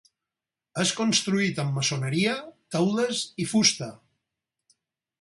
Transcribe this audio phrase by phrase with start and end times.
[0.83, 2.35] És construït amb maçoneria,
[2.77, 3.95] teules i fusta.